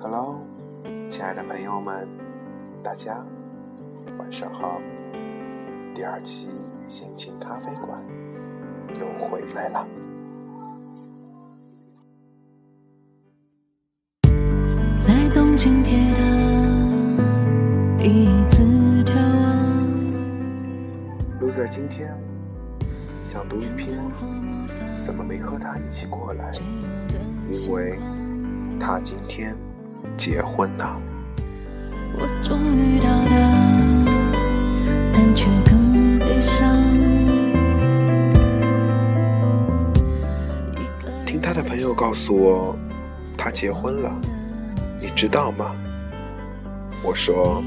[0.00, 0.38] Hello，
[1.10, 2.08] 亲爱的朋友们，
[2.84, 3.26] 大家
[4.16, 4.80] 晚上好。
[5.92, 6.46] 第二期
[6.86, 8.00] 心情咖啡馆
[9.00, 9.84] 又回来了。
[15.00, 16.22] 在东京铁塔
[17.98, 18.62] 第一次
[19.02, 19.50] 眺望。
[21.40, 22.16] Loser 今天
[23.20, 23.98] 想读一篇，
[25.02, 26.52] 怎么没和他一起过来？
[27.50, 27.98] 因为
[28.78, 29.56] 他今天。
[30.18, 31.00] 结婚了。
[41.24, 42.76] 听他的朋友告诉我，
[43.36, 44.12] 他结婚了，
[45.00, 45.70] 你知道吗？
[47.04, 47.62] 我说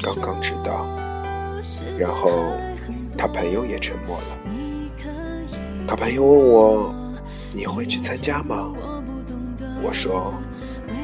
[0.00, 0.86] 刚刚知道，
[1.98, 2.52] 然后
[3.18, 4.38] 他朋友也沉默了。
[5.88, 6.94] 他朋友问我，
[7.52, 8.72] 你会去参加吗？
[9.82, 10.32] 我说。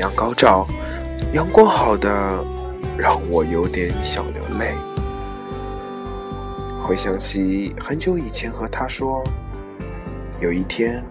[0.00, 0.66] 阳高照，
[1.34, 2.42] 阳光好的
[2.96, 4.74] 让我有点想流泪。
[6.82, 9.22] 回想起很久以前和他说，
[10.40, 11.04] 有一天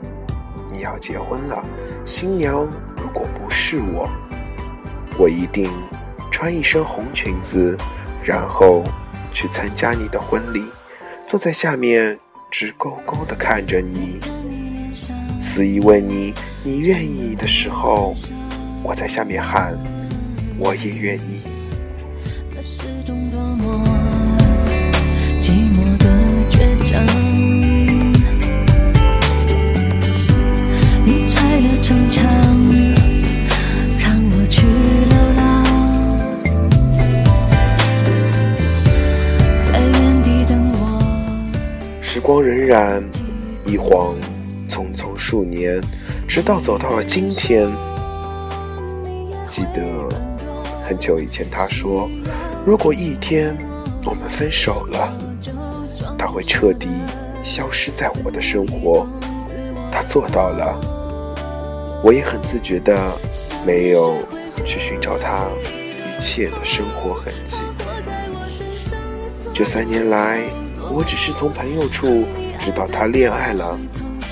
[0.73, 1.63] 你要结婚了，
[2.03, 4.09] 新娘如果不是我，
[5.19, 5.71] 我一定
[6.31, 7.77] 穿一身红裙子，
[8.23, 8.83] 然后
[9.31, 10.63] 去参加你的婚礼，
[11.27, 14.19] 坐在下面直勾勾的看着你。
[15.39, 16.33] 司仪问你
[16.65, 18.13] “你愿意”的时候，
[18.81, 19.77] 我在下面喊
[20.57, 21.41] “我也愿意”。
[42.01, 43.03] 时光荏苒，
[43.65, 44.15] 一晃。
[44.69, 45.81] 匆匆数年，
[46.27, 47.67] 直到走到了今天。
[49.49, 49.81] 记得
[50.87, 52.07] 很久以前，他说
[52.65, 53.57] ：“如果一天
[54.05, 55.11] 我们分手了，
[56.17, 56.87] 他会彻底
[57.43, 59.07] 消失在我的生活。”
[59.91, 60.79] 他做到了，
[62.03, 63.11] 我也很自觉的
[63.65, 64.15] 没有
[64.63, 65.47] 去寻找他
[66.05, 67.57] 一切的生活痕迹。
[69.51, 70.43] 这三年来，
[70.91, 72.23] 我只是从朋友处
[72.59, 73.77] 知道他恋爱了。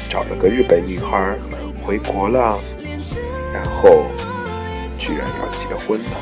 [0.08, 1.36] 找了个日本女孩
[1.84, 2.58] 回国了，
[3.54, 4.06] 然后
[5.68, 6.18] 结婚了。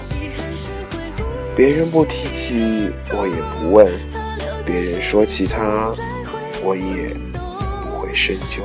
[1.55, 3.87] 别人不提起，我也不问；
[4.65, 5.93] 别人说起他，
[6.63, 7.15] 我也
[7.85, 8.63] 不会深究。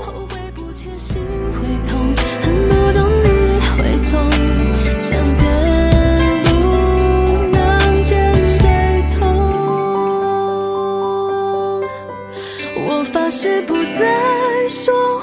[12.82, 15.19] 我发誓不再说。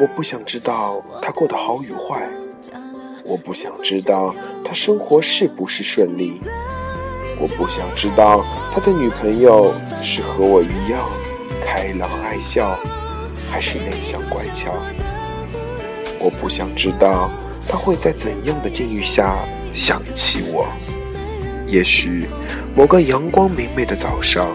[0.00, 2.26] 我不想知道他过得好与坏，
[3.22, 4.34] 我不想知道
[4.64, 6.40] 他生活是不是顺利，
[7.38, 11.06] 我不想知道他的女朋友是和我一样
[11.62, 12.78] 开朗爱笑，
[13.50, 14.72] 还是内向乖巧。
[16.18, 17.30] 我不想知道
[17.68, 19.36] 他会在怎样的境遇下
[19.74, 20.66] 想起我。
[21.66, 22.26] 也许
[22.74, 24.48] 某个阳光明媚的早上。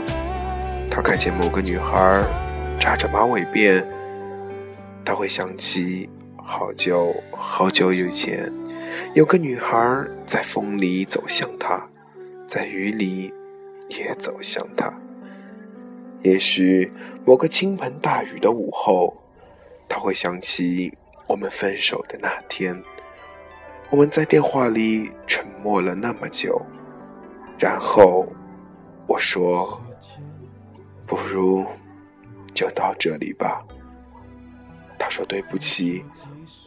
[0.89, 2.23] 他看见某个女孩
[2.79, 3.83] 扎着马尾辫，
[5.05, 8.51] 他会想起好久好久以前，
[9.13, 11.87] 有个女孩在风里走向他，
[12.47, 13.31] 在雨里
[13.87, 14.91] 也走向他。
[16.23, 16.91] 也许
[17.23, 19.15] 某个倾盆大雨的午后，
[19.87, 20.91] 他会想起
[21.27, 22.81] 我们分手的那天，
[23.91, 26.59] 我们在电话里沉默了那么久，
[27.59, 28.27] 然后
[29.07, 29.79] 我说。
[31.07, 31.63] 不如
[32.51, 33.63] 就到这里吧。
[34.97, 36.03] 他说：“对不起，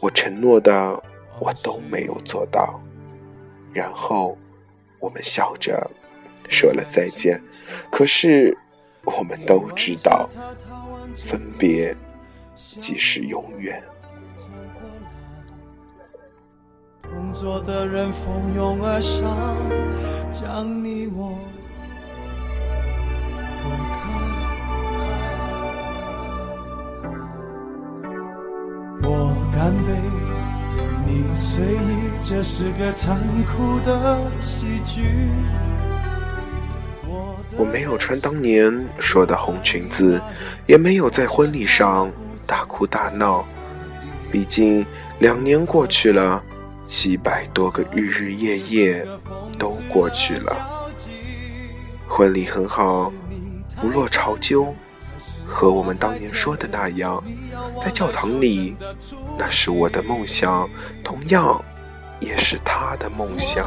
[0.01, 1.03] 我承诺的
[1.39, 2.79] 我都没有做到。”
[3.73, 4.37] 然后
[4.99, 5.89] 我们笑着
[6.49, 7.41] 说了再见。
[7.91, 8.57] 可是
[9.03, 10.29] 我们都知道，
[11.15, 11.95] 分别
[12.77, 13.81] 即是永远。
[17.01, 19.57] 同桌的人蜂拥而上，
[20.31, 21.37] 将你我。
[31.59, 35.29] 你随意，这是个残酷的喜剧。
[37.57, 40.21] 我没有穿当年说的红裙子，
[40.65, 42.09] 也没有在婚礼上
[42.47, 43.43] 大哭大闹。
[44.31, 44.85] 毕竟
[45.19, 46.41] 两年过去了，
[46.87, 49.05] 七百多个日日夜夜
[49.57, 50.89] 都过去了。
[52.07, 53.11] 婚礼很好，
[53.81, 54.73] 不落潮鸠，
[55.47, 57.23] 和我们当年说的那样，
[57.83, 58.75] 在教堂里，
[59.37, 60.69] 那是我的梦想，
[61.03, 61.63] 同样
[62.19, 63.65] 也是他的梦想。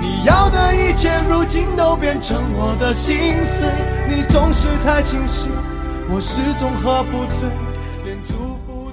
[0.00, 3.68] 你要的一切，如今都变成我的心碎。
[4.08, 5.50] 你总是太清醒，
[6.08, 7.48] 我始终喝不醉。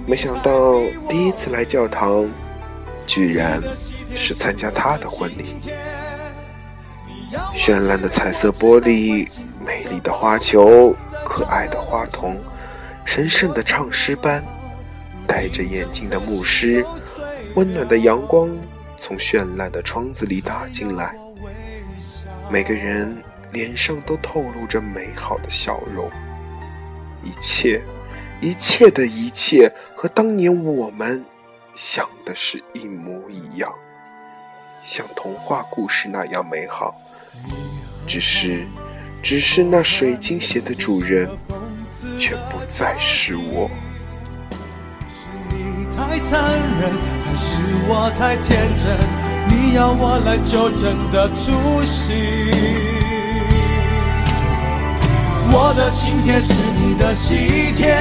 [0.06, 0.52] 没想到
[1.08, 2.30] 第一次来教堂，
[3.06, 3.64] 居然
[4.16, 5.56] 是参加他的婚礼。
[7.56, 9.30] 绚烂的彩色玻璃，
[9.60, 10.96] 美丽的花球，
[11.26, 12.38] 可爱的花童，
[13.04, 14.44] 神圣的唱诗班，
[15.28, 16.86] 戴着眼镜的牧师，
[17.56, 18.50] 温暖的阳光。
[19.00, 21.16] 从绚烂的窗子里打进来，
[22.50, 23.16] 每个人
[23.52, 26.10] 脸上都透露着美好的笑容。
[27.24, 27.80] 一切，
[28.42, 31.24] 一切的一切，和当年我们
[31.76, 33.72] 想的是一模一样，
[34.84, 37.00] 像童话故事那样美好。
[38.08, 38.66] 只是，
[39.22, 41.30] 只是那水晶鞋的主人，
[42.18, 43.70] 却不再是我。
[45.94, 46.42] 太残
[46.80, 46.94] 忍，
[47.26, 47.58] 还是
[47.88, 48.98] 我太天真？
[49.50, 52.14] 你要我来纠正的出息。
[55.52, 57.98] 我的请帖是你的喜帖，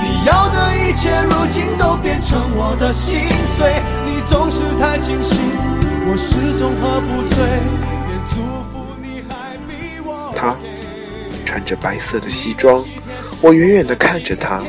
[0.00, 3.20] 你要的一切如今都变成我的心
[3.58, 3.82] 碎。
[4.06, 5.38] 你总是太清醒，
[6.06, 7.36] 我始终喝不醉，
[10.38, 10.56] 他
[11.44, 12.84] 穿着白色的西装，
[13.42, 14.62] 我远远的看着他。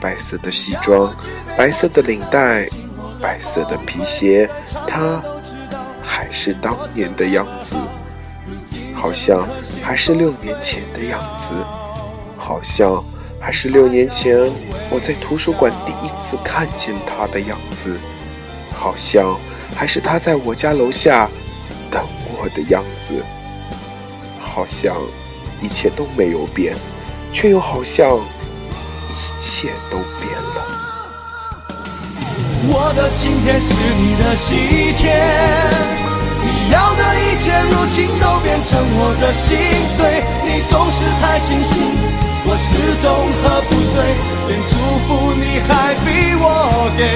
[0.00, 1.12] 白色的西装，
[1.56, 2.64] 白色的领带，
[3.20, 4.48] 白色的皮鞋，
[4.86, 5.20] 他
[6.00, 7.74] 还是当年的样子，
[8.94, 9.48] 好像
[9.82, 11.52] 还是六年前的样子，
[12.36, 13.02] 好像
[13.40, 14.38] 还是六年前
[14.88, 17.98] 我在图书馆第一次看见他的样子，
[18.72, 19.36] 好像
[19.74, 21.28] 还是他在我家楼下
[21.90, 22.06] 等
[22.40, 23.20] 我的样子，
[24.58, 24.96] 好像
[25.62, 26.74] 一切都没有变，
[27.32, 28.16] 却又好像。
[28.18, 30.66] 一切都变了。
[32.66, 34.56] 我的今天是你的喜
[34.98, 35.14] 天，
[36.42, 39.56] 你要的一切如今都变成我的心
[39.94, 40.24] 碎。
[40.42, 41.94] 你总是太清醒，
[42.44, 44.02] 我始终喝不醉，
[44.48, 44.74] 连祝
[45.06, 47.06] 福你还比我给。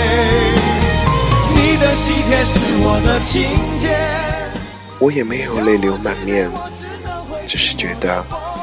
[1.57, 3.51] 你的喜帖是我的晴
[3.81, 3.99] 天。
[5.01, 6.49] 我也没有泪流满面，
[7.53, 8.23] 只是觉得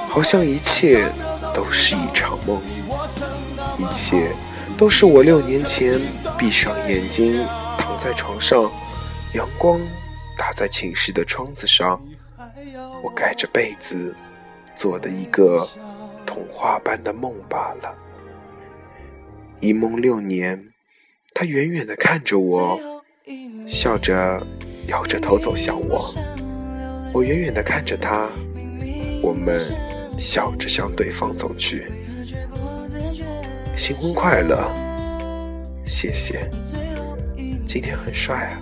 [0.09, 1.05] 好像一切
[1.53, 2.59] 都是一场梦。
[3.77, 4.31] 一切
[4.79, 6.01] 都是我六年前
[6.39, 7.45] 闭上眼睛
[7.77, 8.67] 躺在床上，
[9.35, 9.79] 阳光
[10.35, 12.01] 打在寝室的窗子上，
[13.03, 14.15] 我盖着被子
[14.75, 15.69] 做的一个
[16.25, 17.93] 童话般的梦罢了。
[19.59, 20.59] 一梦六年，
[21.35, 22.79] 他远远地看着我，
[23.67, 24.41] 笑着
[24.87, 26.11] 摇着头走向我。
[27.11, 28.27] 我远远地看着他，
[29.21, 29.59] 我们
[30.17, 31.91] 笑着向对方走去。
[33.75, 34.71] 新婚快乐，
[35.85, 36.49] 谢谢。
[37.65, 38.61] 今天很帅啊。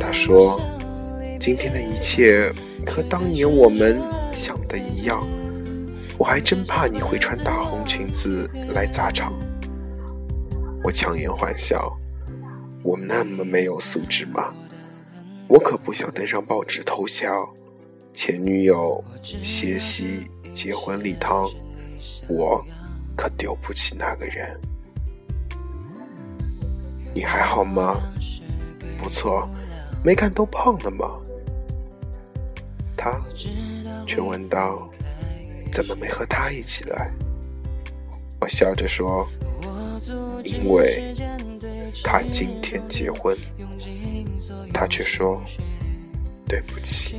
[0.00, 0.60] 他说
[1.38, 2.52] ：“今天的一切
[2.86, 4.00] 和当年我们
[4.32, 5.26] 想的一样。”
[6.18, 9.32] 我还真怕你会穿大红裙子来砸场。
[10.82, 11.96] 我强颜欢笑
[12.82, 14.52] ：“我那么没有素质吗？
[15.48, 17.48] 我可不想登上报纸头条。
[18.12, 21.48] 前女友血洗结婚礼堂，
[22.28, 22.64] 我。”
[23.16, 24.58] 可丢不起那个人。
[27.12, 28.00] 你还好吗？
[29.02, 29.46] 不错，
[30.02, 31.20] 没看都胖了吗？
[32.96, 33.20] 他
[34.06, 34.88] 却问道
[35.70, 37.12] ：“怎么没和他一起来？”
[38.40, 39.28] 我笑着说
[40.42, 41.14] ：“因为
[42.02, 43.36] 他今天结婚。”
[44.72, 45.42] 他却说
[46.50, 47.14] ：“对不起。”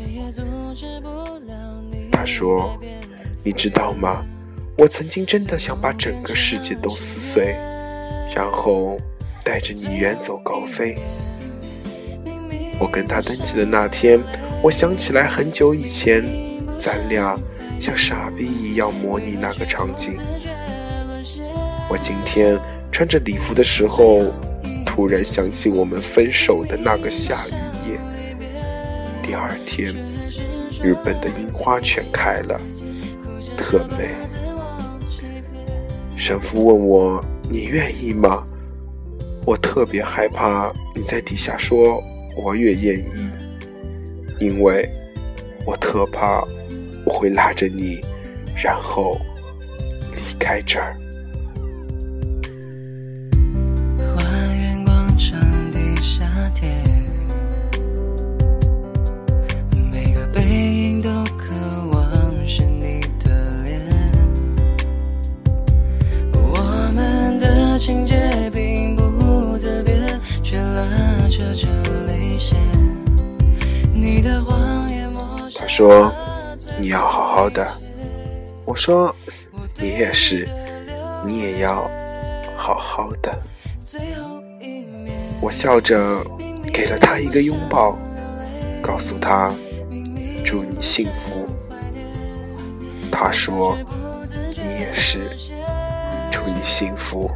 [2.11, 2.77] 他说
[3.43, 4.25] ：“你知道吗？”
[4.77, 7.55] 我曾经真的想把整个世界都撕碎，
[8.35, 8.97] 然后
[9.43, 10.97] 带着你远走高飞。
[12.79, 14.19] 我跟他登记的那天，
[14.63, 16.25] 我想起来很久以前，
[16.79, 17.39] 咱俩
[17.79, 20.15] 像傻逼一样模拟那个场景。
[21.87, 22.57] 我今天
[22.91, 24.33] 穿着礼服的时候，
[24.83, 27.51] 突然想起我们分手的那个下雨
[29.41, 29.91] 二天，
[30.83, 32.61] 日本的樱花全开了，
[33.57, 34.09] 特美。
[36.15, 37.19] 神父问我
[37.49, 38.43] ：“你愿意吗？”
[39.43, 41.99] 我特别害怕你在底下说
[42.37, 43.31] 我越愿意，
[44.39, 44.87] 因为
[45.65, 46.43] 我特怕
[47.03, 47.99] 我会拉着你，
[48.63, 49.19] 然后
[50.13, 50.95] 离开这儿。
[75.73, 76.11] 说
[76.77, 77.65] ：“你要好好的。”
[78.67, 79.15] 我说
[79.79, 80.45] ：“你也是，
[81.25, 81.89] 你也要
[82.57, 83.31] 好好的。”
[85.39, 86.21] 我笑着
[86.73, 87.97] 给了他一个拥抱，
[88.81, 89.49] 告诉他
[90.43, 91.47] ：“祝你幸福。”
[93.09, 93.77] 他说
[94.51, 95.19] ：“你也是，
[96.29, 97.31] 祝你幸福。”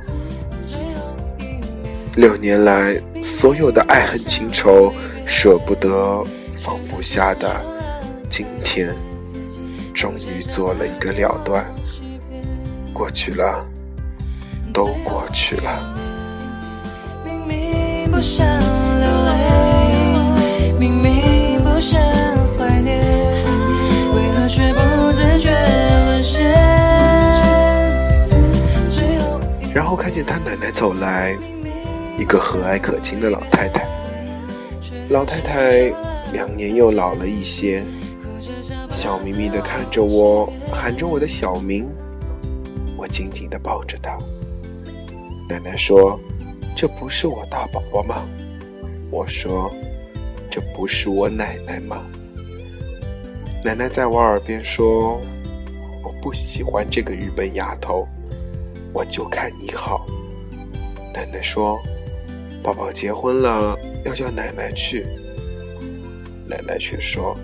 [2.18, 4.92] 六年来，所有的爱恨情仇，
[5.26, 6.22] 舍不得、
[6.60, 7.50] 放不下的，
[8.38, 8.94] 今天
[9.94, 11.66] 终于做了一个了断。
[12.94, 13.66] 过去了，
[14.74, 15.96] 都过去了。
[29.74, 31.38] 然后看见他奶奶走来。
[32.20, 33.88] 一个和蔼可亲的老太太，
[35.10, 35.94] 老太太
[36.34, 37.82] 两年又老了一些，
[38.92, 41.88] 笑眯眯地看着我，喊着我的小名，
[42.98, 44.18] 我紧紧地抱着她。
[45.50, 46.20] 奶奶说
[46.76, 48.26] ：“这不是我大宝宝吗？”
[49.12, 49.72] 我说
[50.50, 52.04] ：“这不是我奶奶吗？”
[53.64, 55.20] 奶奶在我耳边说
[56.04, 58.08] ：“我不喜欢这个日本丫头，
[58.94, 60.06] 我就看你好。”
[61.14, 61.80] 奶奶说。
[62.64, 65.06] 宝宝结婚了，要叫奶奶去。
[66.48, 67.38] 奶奶却说：“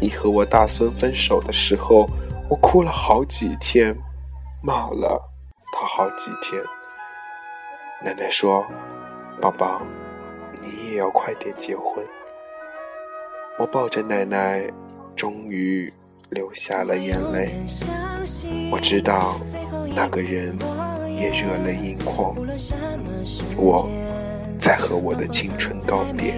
[0.00, 2.08] 你和我大孙分手的时候，
[2.48, 3.96] 我哭了好几天，
[4.62, 5.20] 骂了
[5.72, 6.62] 他好几天。”
[8.04, 8.64] 奶奶说
[9.40, 9.82] ：“宝宝，
[10.62, 12.04] 你也要快点结婚。”
[13.58, 14.62] 我抱着奶奶，
[15.16, 15.92] 终于
[16.30, 17.50] 流下了眼泪。
[18.70, 19.40] 我知道
[19.94, 20.56] 那个人
[21.16, 22.34] 也热泪盈眶。
[23.56, 23.88] 我。
[24.60, 26.34] 在和我的青春告别。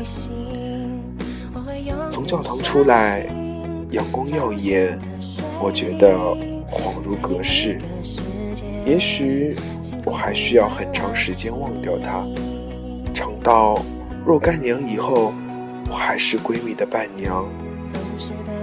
[2.13, 3.27] 从教堂出来，
[3.91, 4.97] 阳光耀眼，
[5.61, 6.17] 我觉得
[6.71, 7.79] 恍如隔世。
[8.87, 9.57] 也许
[10.05, 12.25] 我还需要很长时间忘掉他，
[13.13, 13.83] 长到
[14.25, 15.33] 若干年以后，
[15.89, 17.49] 我还是闺蜜的伴娘。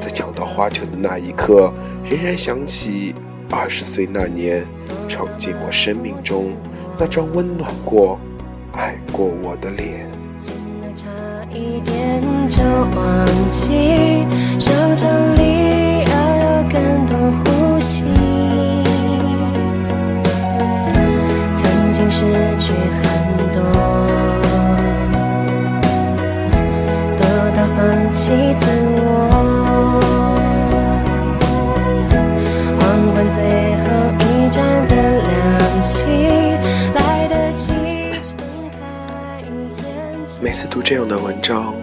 [0.01, 1.73] 在抢到花球的那一刻，
[2.09, 3.13] 仍然想起
[3.49, 4.65] 二十岁那年，
[5.09, 6.53] 闯进我生命中
[6.97, 8.17] 那张温暖过。
[8.73, 10.07] 爱过我的脸，
[11.51, 14.25] 一点就忘记，
[14.59, 16.13] 手掌里要
[16.43, 18.03] 有更多呼吸。
[21.55, 22.25] 曾经失
[22.59, 23.01] 去很
[23.53, 23.61] 多，
[27.17, 27.21] 多
[27.55, 28.23] 到放弃
[40.57, 41.75] 次读这样的文章，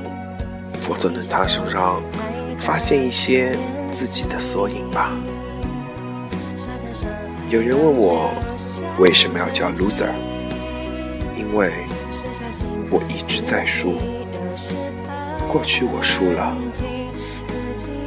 [0.90, 2.02] 我总能他手上
[2.58, 3.56] 发现一些
[3.92, 5.12] 自己的缩影吧。
[7.48, 8.32] 有人问我
[8.98, 10.10] 为什么要叫 loser，
[11.36, 11.70] 因为
[12.90, 13.94] 我一直在输。
[15.52, 16.52] 过去我输了，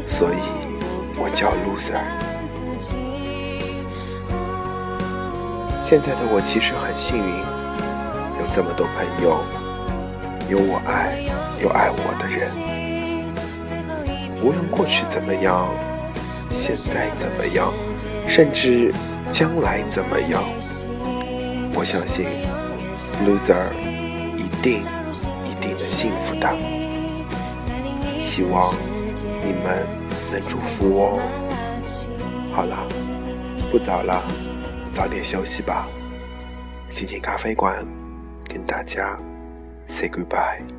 [0.06, 0.38] 所以
[1.16, 1.96] 我叫 loser。
[5.82, 7.36] 现在的我其实很幸运，
[8.38, 9.42] 有这么多朋友。
[10.50, 11.20] 有我爱，
[11.62, 12.48] 有爱我的人。
[14.42, 15.68] 无论过去怎么样，
[16.50, 17.74] 现在怎么样，
[18.30, 18.94] 甚至
[19.30, 20.42] 将来怎么样，
[21.74, 22.26] 我相信
[23.26, 23.74] ，loser
[24.38, 24.82] 一定
[25.44, 26.48] 一定能幸福的。
[28.22, 28.74] 希望
[29.44, 29.86] 你们
[30.32, 31.20] 能祝福我。
[32.54, 32.88] 好了，
[33.70, 34.24] 不早了，
[34.94, 35.86] 早点休息吧。
[36.90, 37.86] 心情咖啡馆，
[38.48, 39.18] 跟大家。
[39.88, 40.77] Say goodbye.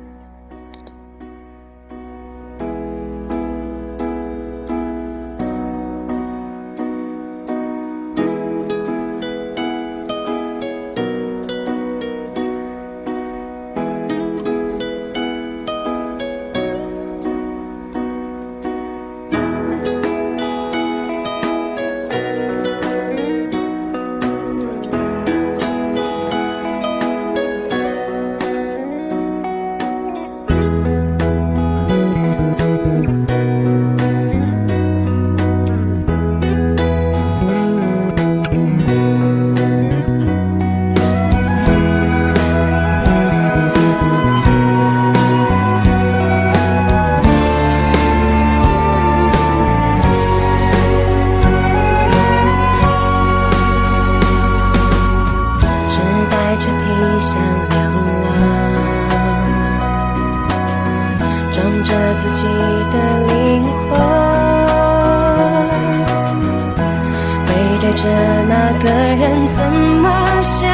[67.89, 68.07] 对着
[68.47, 70.05] 那个人怎么
[70.43, 70.69] 想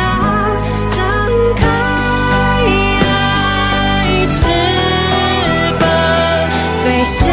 [0.89, 1.00] 张
[1.55, 1.63] 开
[4.27, 4.41] 翅
[5.79, 5.88] 膀
[6.84, 7.24] 飞翔？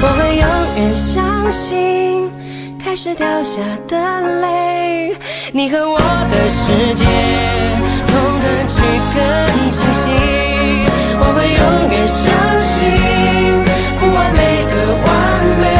[0.00, 2.30] 我会永远相信，
[2.78, 3.96] 开始掉下的
[4.40, 5.12] 泪，
[5.50, 7.04] 你和我的世界，
[8.06, 8.80] 通通去
[9.16, 9.16] 更
[9.72, 10.08] 清晰。
[11.20, 12.22] 我会永远相
[12.62, 12.86] 信，
[14.32, 15.06] 美的完
[15.60, 15.77] 美，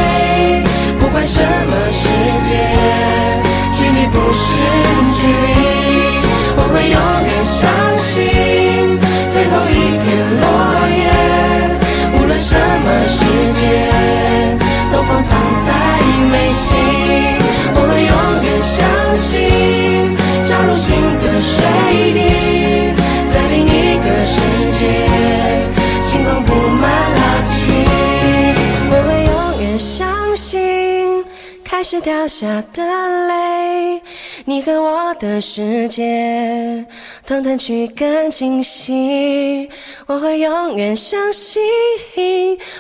[32.00, 32.82] 掉下的
[33.26, 34.00] 泪，
[34.44, 36.86] 你和我的世界，
[37.26, 39.68] 通通去更清晰。
[40.06, 41.60] 我会永远相信，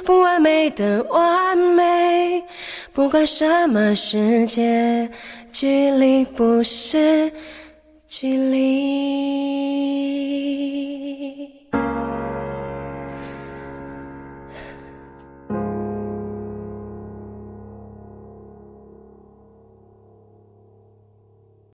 [0.04, 2.42] 不完美的完美，
[2.92, 5.10] 不管什么世界，
[5.52, 7.32] 距离不是
[8.06, 8.58] 距离。